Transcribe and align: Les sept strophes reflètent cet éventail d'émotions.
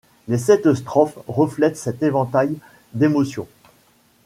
Les 0.27 0.39
sept 0.39 0.73
strophes 0.73 1.19
reflètent 1.27 1.77
cet 1.77 2.01
éventail 2.01 2.55
d'émotions. 2.95 3.45